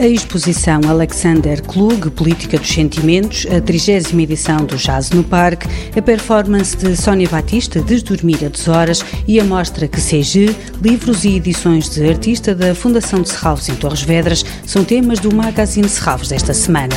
A 0.00 0.06
exposição 0.06 0.80
Alexander 0.88 1.62
Klug, 1.62 2.10
Política 2.12 2.58
dos 2.58 2.70
Sentimentos, 2.72 3.46
a 3.54 3.60
30 3.60 4.16
edição 4.18 4.64
do 4.64 4.74
Jazz 4.78 5.10
no 5.10 5.22
Parque, 5.22 5.68
a 5.94 6.00
performance 6.00 6.74
de 6.74 6.96
Sónia 6.96 7.28
Batista, 7.28 7.82
Desdormir 7.82 8.42
a 8.42 8.48
Deshoras 8.48 9.04
e 9.28 9.38
a 9.38 9.44
mostra 9.44 9.86
que 9.86 10.00
CG, 10.00 10.56
livros 10.82 11.26
e 11.26 11.36
edições 11.36 11.90
de 11.90 12.08
artista 12.08 12.54
da 12.54 12.74
Fundação 12.74 13.20
de 13.20 13.28
Serralves 13.28 13.68
em 13.68 13.74
Torres 13.74 14.00
Vedras 14.00 14.42
são 14.64 14.84
temas 14.84 15.20
do 15.20 15.34
Magazine 15.34 15.86
Serralves 15.86 16.30
desta 16.30 16.54
semana. 16.54 16.96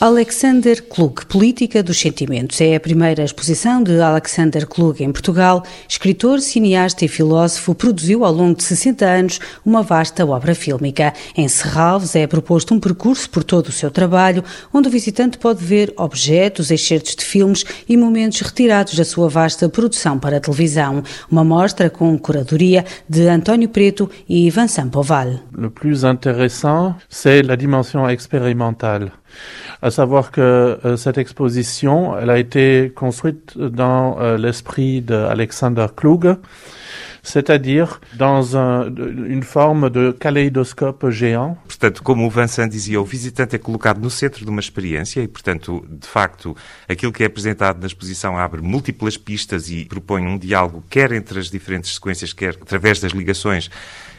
Alexander 0.00 0.80
Klug, 0.80 1.26
Política 1.26 1.82
dos 1.82 1.98
Sentimentos. 1.98 2.60
É 2.60 2.76
a 2.76 2.78
primeira 2.78 3.24
exposição 3.24 3.82
de 3.82 4.00
Alexander 4.00 4.64
Klug 4.64 5.02
em 5.02 5.10
Portugal. 5.10 5.64
Escritor, 5.88 6.38
cineasta 6.38 7.04
e 7.04 7.08
filósofo, 7.08 7.74
produziu 7.74 8.24
ao 8.24 8.32
longo 8.32 8.56
de 8.56 8.62
60 8.62 9.04
anos 9.04 9.40
uma 9.66 9.82
vasta 9.82 10.24
obra 10.24 10.54
fílmica. 10.54 11.12
Em 11.36 11.48
Serralves 11.48 12.14
é 12.14 12.28
proposto 12.28 12.72
um 12.72 12.78
percurso 12.78 13.28
por 13.28 13.42
todo 13.42 13.70
o 13.70 13.72
seu 13.72 13.90
trabalho, 13.90 14.44
onde 14.72 14.86
o 14.86 14.90
visitante 14.90 15.36
pode 15.36 15.64
ver 15.64 15.92
objetos, 15.96 16.70
excertos 16.70 17.16
de 17.16 17.24
filmes 17.24 17.64
e 17.88 17.96
momentos 17.96 18.40
retirados 18.40 18.94
da 18.94 19.04
sua 19.04 19.28
vasta 19.28 19.68
produção 19.68 20.16
para 20.16 20.38
televisão. 20.38 21.02
Uma 21.28 21.42
mostra 21.42 21.90
com 21.90 22.16
curadoria 22.16 22.84
de 23.08 23.26
António 23.26 23.68
Preto 23.68 24.08
e 24.28 24.48
Vincent 24.48 24.90
Poval. 24.90 25.40
Le 25.52 25.70
plus 25.70 26.04
intéressant, 26.04 26.94
c'est 27.08 27.44
la 27.44 27.56
dimension 27.56 28.08
expérimentale. 28.08 29.10
À 29.80 29.90
savoir 29.90 30.32
que 30.32 30.40
euh, 30.40 30.96
cette 30.96 31.18
exposition, 31.18 32.18
elle 32.18 32.30
a 32.30 32.38
été 32.38 32.92
construite 32.96 33.56
dans 33.56 34.20
euh, 34.20 34.36
l'esprit 34.36 35.02
d'Alexander 35.02 35.86
Klug, 35.94 36.36
c'est-à-dire 37.22 38.00
dans 38.16 38.56
un, 38.56 38.86
une 38.88 39.44
forme 39.44 39.88
de 39.88 40.10
caleidoscope 40.10 41.10
géant. 41.10 41.56
Portanto, 41.68 42.02
como 42.02 42.26
o 42.26 42.30
Vincent 42.30 42.66
dizia, 42.66 43.00
o 43.00 43.04
visitante 43.04 43.54
é 43.54 43.58
colocado 43.58 44.00
no 44.00 44.10
centro 44.10 44.44
de 44.44 44.50
uma 44.50 44.60
experiência 44.60 45.20
e, 45.20 45.28
portanto, 45.28 45.84
de 45.88 46.08
facto, 46.08 46.56
aquilo 46.88 47.12
que 47.12 47.22
é 47.22 47.26
apresentado 47.26 47.80
na 47.80 47.86
exposição 47.86 48.36
abre 48.36 48.60
múltiplas 48.60 49.16
pistas 49.16 49.70
e 49.70 49.84
propõe 49.84 50.26
um 50.26 50.36
diálogo 50.36 50.82
quer 50.90 51.12
entre 51.12 51.38
as 51.38 51.50
diferentes 51.50 51.94
sequências, 51.94 52.32
quer 52.32 52.56
através 52.60 52.98
das 52.98 53.12
ligações 53.12 53.70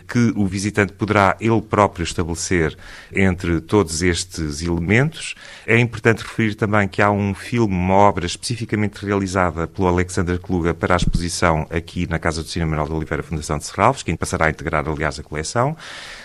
que 0.10 0.34
o 0.36 0.46
visitante 0.48 0.94
poderá 0.94 1.38
ele 1.40 1.62
próprio 1.62 2.04
estabelecer 2.04 2.76
entre 3.14 3.62
todos 3.62 4.02
estes 4.02 4.64
elementos. 4.64 5.36
É 5.68 5.78
importante 5.78 6.24
referir 6.24 6.56
também 6.56 6.88
que 6.88 7.02
há 7.02 7.12
um 7.12 7.34
filme, 7.36 7.74
uma 7.74 7.94
obra 7.94 8.26
especificamente 8.26 9.06
realizada 9.06 9.68
pelo 9.68 9.88
Alexander 9.88 10.40
Kluga 10.40 10.74
para 10.74 10.96
a 10.96 10.98
exposição 10.98 11.68
aqui 11.70 12.08
na 12.10 12.18
Casa 12.18 12.42
do 12.42 12.50
Cinema 12.50 12.72
Manuel 12.72 12.88
de 12.88 12.94
Oliveira 12.94 13.24
Fundação 13.24 13.58
de 13.58 13.66
Serralves, 13.66 14.02
que 14.02 14.16
passará 14.18 14.48
a 14.48 14.50
integrar, 14.50 14.88
aliás, 14.88 15.20
a 15.20 15.24
coleção, 15.24 15.78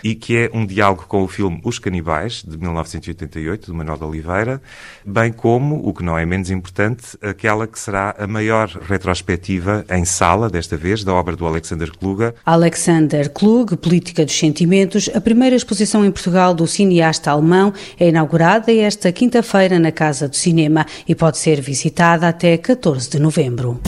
e 0.02 0.14
que 0.14 0.36
é 0.36 0.50
um 0.52 0.64
diálogo 0.64 1.05
com 1.06 1.22
o 1.22 1.28
filme 1.28 1.60
Os 1.62 1.78
Canibais, 1.78 2.42
de 2.46 2.56
1988, 2.56 3.66
do 3.66 3.74
Manuel 3.74 3.98
de 3.98 4.05
Oliveira, 4.05 4.62
bem 5.05 5.32
como, 5.32 5.86
o 5.86 5.92
que 5.92 6.02
não 6.02 6.18
é 6.18 6.24
menos 6.24 6.50
importante, 6.50 7.18
aquela 7.22 7.66
que 7.66 7.78
será 7.78 8.14
a 8.18 8.27
maior 8.27 8.68
retrospectiva 8.68 9.84
em 9.90 10.05
sala, 10.05 10.48
desta 10.48 10.77
vez, 10.77 11.05
da 11.05 11.12
obra 11.12 11.36
do 11.36 11.46
Alexander 11.46 11.90
Kluga. 11.92 12.34
Alexander 12.46 13.30
Klug 13.75 13.77
Política 13.77 14.25
dos 14.25 14.36
Sentimentos, 14.36 15.11
a 15.14 15.20
primeira 15.20 15.56
exposição 15.56 16.05
em 16.05 16.11
Portugal 16.11 16.55
do 16.55 16.67
cineasta 16.67 17.30
alemão 17.30 17.72
é 17.98 18.08
inaugurada 18.08 18.72
esta 18.72 19.12
quinta-feira 19.12 19.78
na 19.78 19.92
Casa 19.92 20.28
do 20.28 20.36
Cinema 20.36 20.86
e 21.06 21.14
pode 21.14 21.39
ser 21.39 21.61
visitada 21.61 22.28
até 22.28 22.56
14 22.56 23.11
de 23.11 23.19
novembro. 23.19 23.80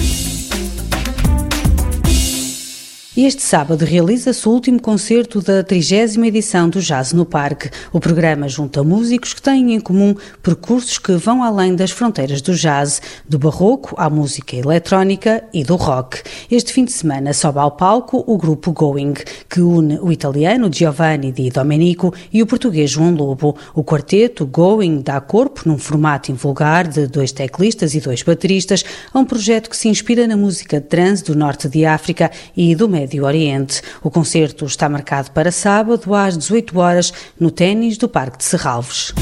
Este 3.19 3.43
sábado 3.43 3.83
realiza-se 3.83 4.47
o 4.47 4.53
último 4.53 4.79
concerto 4.79 5.41
da 5.41 5.65
30 5.65 6.21
edição 6.27 6.69
do 6.69 6.83
Jazz 6.83 7.15
no 7.15 7.25
Parque. 7.25 7.71
O 7.91 7.99
programa 7.99 8.47
junta 8.47 8.85
músicos 8.85 9.33
que 9.33 9.41
têm 9.41 9.73
em 9.73 9.81
comum 9.81 10.15
percursos 10.43 10.99
que 10.99 11.13
vão 11.13 11.43
além 11.43 11.75
das 11.75 11.91
fronteiras 11.91 12.43
do 12.43 12.53
jazz, 12.53 13.01
do 13.27 13.39
barroco 13.39 13.95
à 13.97 14.11
música 14.11 14.55
eletrónica 14.55 15.43
e 15.51 15.65
do 15.65 15.77
rock. 15.77 16.21
Este 16.51 16.75
fim 16.75 16.85
de 16.85 16.93
semana 16.93 17.33
sobe 17.33 17.59
ao 17.59 17.71
palco 17.71 18.23
o 18.27 18.37
grupo 18.37 18.71
Going, 18.71 19.15
que 19.49 19.63
une 19.63 19.99
o 19.99 20.13
italiano 20.13 20.71
Giovanni 20.71 21.33
Di 21.33 21.49
Domenico 21.49 22.13
e 22.31 22.43
o 22.43 22.47
português 22.47 22.91
João 22.91 23.15
Lobo. 23.15 23.57
O 23.75 23.83
quarteto 23.83 24.45
Going 24.45 25.01
dá 25.01 25.23
corpo, 25.23 25.63
num 25.65 25.79
formato 25.79 26.31
invulgar 26.31 26.87
de 26.87 27.07
dois 27.07 27.33
teclistas 27.33 27.95
e 27.95 28.01
dois 28.01 28.23
bateristas, 28.23 28.85
a 29.11 29.19
um 29.19 29.25
projeto 29.25 29.71
que 29.71 29.77
se 29.77 29.89
inspira 29.89 30.27
na 30.27 30.37
música 30.37 30.83
trance 30.83 31.25
do 31.25 31.35
norte 31.35 31.67
de 31.67 31.87
África 31.87 32.31
e 32.55 32.75
do 32.75 32.87
Médio 32.87 33.06
Médio 33.07 33.25
Oriente. 33.25 33.83
O 34.03 34.11
concerto 34.11 34.67
está 34.67 34.89
marcado 34.89 35.31
para 35.31 35.53
sábado 35.53 36.13
às 36.13 36.37
18 36.37 36.77
horas 36.77 37.13
no 37.39 37.53
ténis 37.53 37.97
do 37.97 38.09
Parque 38.09 38.39
de 38.39 38.45
Serralves. 38.45 39.15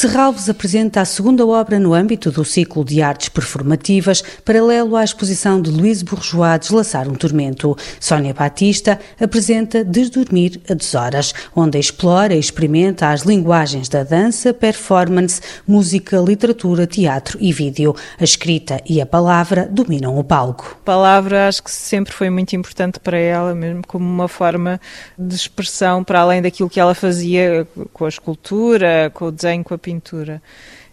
Serralves 0.00 0.48
apresenta 0.48 1.02
a 1.02 1.04
segunda 1.04 1.46
obra 1.46 1.78
no 1.78 1.92
âmbito 1.92 2.30
do 2.30 2.42
ciclo 2.42 2.82
de 2.82 3.02
artes 3.02 3.28
performativas, 3.28 4.22
paralelo 4.42 4.96
à 4.96 5.04
exposição 5.04 5.60
de 5.60 5.70
Luís 5.70 6.02
Bourgeois 6.02 6.58
Deslaçar 6.58 7.06
um 7.06 7.14
Tormento. 7.14 7.76
Sónia 8.00 8.32
Batista 8.32 8.98
apresenta 9.20 9.84
Desdormir 9.84 10.58
a 10.70 10.72
Deshoras, 10.72 11.34
onde 11.54 11.78
explora 11.78 12.34
e 12.34 12.38
experimenta 12.38 13.10
as 13.10 13.24
linguagens 13.24 13.90
da 13.90 14.02
dança, 14.02 14.54
performance, 14.54 15.42
música, 15.68 16.16
literatura, 16.16 16.86
teatro 16.86 17.36
e 17.38 17.52
vídeo. 17.52 17.94
A 18.18 18.24
escrita 18.24 18.80
e 18.88 19.02
a 19.02 19.06
palavra 19.06 19.68
dominam 19.70 20.18
o 20.18 20.24
palco. 20.24 20.78
A 20.80 20.82
palavra 20.82 21.46
acho 21.46 21.62
que 21.62 21.70
sempre 21.70 22.14
foi 22.14 22.30
muito 22.30 22.56
importante 22.56 22.98
para 22.98 23.18
ela, 23.18 23.54
mesmo 23.54 23.82
como 23.86 24.06
uma 24.06 24.28
forma 24.28 24.80
de 25.18 25.34
expressão 25.34 26.02
para 26.02 26.20
além 26.20 26.40
daquilo 26.40 26.70
que 26.70 26.80
ela 26.80 26.94
fazia 26.94 27.68
com 27.92 28.06
a 28.06 28.08
escultura, 28.08 29.10
com 29.12 29.26
o 29.26 29.30
desenho, 29.30 29.62
com 29.62 29.74
a 29.74 29.76
pintura. 29.76 29.89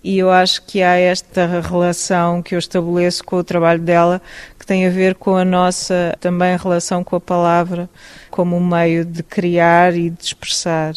E 0.04 0.18
eu 0.20 0.32
acho 0.32 0.62
que 0.64 0.82
há 0.82 0.96
esta 0.96 1.60
relação 1.60 2.42
que 2.42 2.56
eu 2.56 2.60
estabeleço 2.60 3.24
com 3.24 3.36
o 3.38 3.44
trabalho 3.44 3.82
dela, 3.82 4.22
que 4.58 4.66
tem 4.66 4.88
a 4.88 4.90
ver 4.90 5.16
com 5.16 5.36
a 5.36 5.44
nossa 5.44 6.16
também 6.20 6.56
relação 6.56 7.04
com 7.04 7.16
a 7.16 7.20
palavra, 7.20 7.90
como 8.30 8.56
um 8.56 8.66
meio 8.66 9.04
de 9.04 9.22
criar 9.24 9.96
e 9.96 10.10
de 10.10 10.24
expressar. 10.24 10.94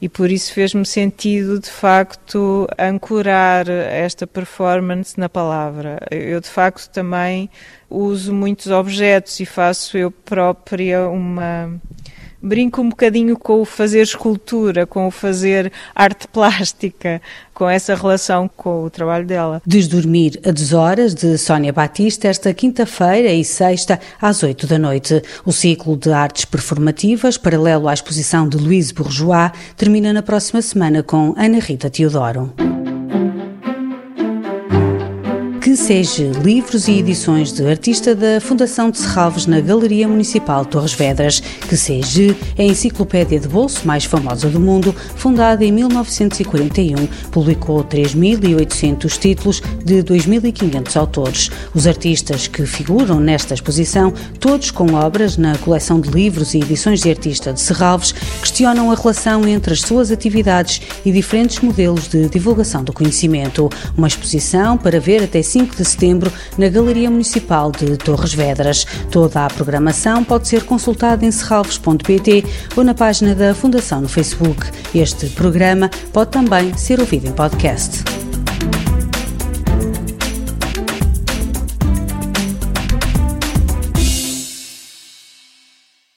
E 0.00 0.08
por 0.08 0.30
isso 0.30 0.52
fez-me 0.52 0.84
sentido, 0.86 1.60
de 1.60 1.70
facto, 1.70 2.66
ancorar 2.78 3.68
esta 3.68 4.26
performance 4.26 5.18
na 5.18 5.28
palavra. 5.28 6.00
Eu, 6.10 6.40
de 6.40 6.48
facto, 6.48 6.90
também 6.90 7.50
uso 7.88 8.32
muitos 8.32 8.68
objetos 8.68 9.38
e 9.40 9.46
faço 9.46 9.98
eu 9.98 10.10
própria 10.10 11.08
uma 11.08 11.78
brinco 12.42 12.80
um 12.80 12.88
bocadinho 12.88 13.38
com 13.38 13.60
o 13.60 13.64
fazer 13.64 14.02
escultura, 14.02 14.86
com 14.86 15.06
o 15.06 15.10
fazer 15.10 15.72
arte 15.94 16.26
plástica, 16.32 17.20
com 17.52 17.68
essa 17.68 17.94
relação 17.94 18.48
com 18.56 18.84
o 18.84 18.90
trabalho 18.90 19.26
dela. 19.26 19.62
Desdormir 19.66 20.40
a 20.46 20.50
deshoras 20.50 21.14
de 21.14 21.36
Sónia 21.36 21.72
Batista 21.72 22.28
esta 22.28 22.52
quinta-feira 22.54 23.32
e 23.32 23.44
sexta 23.44 24.00
às 24.20 24.42
oito 24.42 24.66
da 24.66 24.78
noite. 24.78 25.22
O 25.44 25.52
ciclo 25.52 25.96
de 25.96 26.12
artes 26.12 26.44
performativas, 26.44 27.36
paralelo 27.36 27.88
à 27.88 27.94
exposição 27.94 28.48
de 28.48 28.56
Louise 28.56 28.94
Bourgeois, 28.94 29.52
termina 29.76 30.12
na 30.12 30.22
próxima 30.22 30.62
semana 30.62 31.02
com 31.02 31.34
Ana 31.36 31.58
Rita 31.58 31.90
Teodoro 31.90 32.69
seja 35.80 36.30
livros 36.44 36.88
e 36.88 36.98
edições 36.98 37.52
de 37.52 37.66
artista 37.66 38.14
da 38.14 38.38
Fundação 38.38 38.90
de 38.90 38.98
Serralves 38.98 39.46
na 39.46 39.60
Galeria 39.60 40.06
Municipal 40.06 40.62
Torres 40.64 40.92
Vedras, 40.92 41.40
que 41.40 41.76
seja 41.76 42.36
a 42.58 42.62
enciclopédia 42.62 43.40
de 43.40 43.48
bolso 43.48 43.86
mais 43.86 44.04
famosa 44.04 44.48
do 44.50 44.60
mundo, 44.60 44.94
fundada 45.16 45.64
em 45.64 45.72
1941, 45.72 47.06
publicou 47.32 47.82
3.800 47.82 49.18
títulos 49.18 49.62
de 49.82 50.02
2.500 50.02 50.96
autores. 50.96 51.50
Os 51.74 51.86
artistas 51.86 52.46
que 52.46 52.66
figuram 52.66 53.18
nesta 53.18 53.54
exposição, 53.54 54.12
todos 54.38 54.70
com 54.70 54.92
obras 54.92 55.38
na 55.38 55.56
coleção 55.58 55.98
de 55.98 56.10
livros 56.10 56.52
e 56.52 56.58
edições 56.58 57.00
de 57.00 57.08
artista 57.08 57.54
de 57.54 57.60
Serralves, 57.60 58.12
questionam 58.40 58.90
a 58.90 58.94
relação 58.94 59.48
entre 59.48 59.72
as 59.72 59.80
suas 59.80 60.10
atividades 60.10 60.82
e 61.06 61.10
diferentes 61.10 61.58
modelos 61.60 62.06
de 62.06 62.28
divulgação 62.28 62.84
do 62.84 62.92
conhecimento. 62.92 63.70
Uma 63.96 64.08
exposição 64.08 64.76
para 64.76 65.00
ver 65.00 65.22
até 65.22 65.40
5 65.40 65.69
5 65.70 65.76
de 65.76 65.84
setembro 65.84 66.32
na 66.58 66.68
Galeria 66.68 67.10
Municipal 67.10 67.70
de 67.70 67.96
Torres 67.96 68.34
Vedras. 68.34 68.86
Toda 69.10 69.46
a 69.46 69.48
programação 69.48 70.24
pode 70.24 70.48
ser 70.48 70.64
consultada 70.64 71.24
em 71.24 71.30
serralves.pt 71.30 72.44
ou 72.76 72.84
na 72.84 72.94
página 72.94 73.34
da 73.34 73.54
Fundação 73.54 74.00
no 74.00 74.08
Facebook. 74.08 74.66
Este 74.94 75.26
programa 75.30 75.90
pode 76.12 76.30
também 76.30 76.76
ser 76.76 77.00
ouvido 77.00 77.28
em 77.28 77.32
podcast. 77.32 78.09